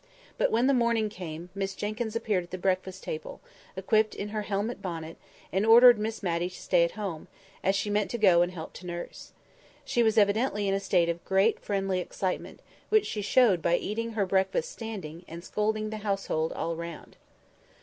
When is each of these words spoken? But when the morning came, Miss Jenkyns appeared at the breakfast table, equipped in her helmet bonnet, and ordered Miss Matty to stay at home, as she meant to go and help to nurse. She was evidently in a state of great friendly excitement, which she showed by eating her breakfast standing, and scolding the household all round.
But 0.35 0.49
when 0.49 0.65
the 0.65 0.73
morning 0.73 1.09
came, 1.09 1.51
Miss 1.53 1.75
Jenkyns 1.75 2.15
appeared 2.15 2.43
at 2.43 2.49
the 2.49 2.57
breakfast 2.57 3.03
table, 3.03 3.39
equipped 3.77 4.15
in 4.15 4.29
her 4.29 4.41
helmet 4.41 4.81
bonnet, 4.81 5.15
and 5.51 5.63
ordered 5.63 5.99
Miss 5.99 6.23
Matty 6.23 6.49
to 6.49 6.59
stay 6.59 6.83
at 6.83 6.93
home, 6.93 7.27
as 7.63 7.75
she 7.75 7.91
meant 7.91 8.09
to 8.09 8.17
go 8.17 8.41
and 8.41 8.51
help 8.51 8.73
to 8.73 8.87
nurse. 8.87 9.31
She 9.85 10.01
was 10.01 10.17
evidently 10.17 10.67
in 10.67 10.73
a 10.73 10.79
state 10.79 11.07
of 11.07 11.23
great 11.23 11.59
friendly 11.59 11.99
excitement, 11.99 12.61
which 12.89 13.05
she 13.05 13.21
showed 13.21 13.61
by 13.61 13.75
eating 13.75 14.13
her 14.13 14.25
breakfast 14.25 14.71
standing, 14.71 15.23
and 15.27 15.43
scolding 15.43 15.91
the 15.91 15.97
household 15.97 16.51
all 16.53 16.75
round. 16.75 17.15